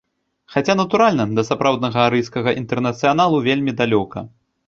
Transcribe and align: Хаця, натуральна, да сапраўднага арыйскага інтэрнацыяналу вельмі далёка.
Хаця, 0.53 0.75
натуральна, 0.79 1.25
да 1.39 1.43
сапраўднага 1.49 1.99
арыйскага 2.07 2.55
інтэрнацыяналу 2.63 3.37
вельмі 3.49 3.71
далёка. 3.83 4.19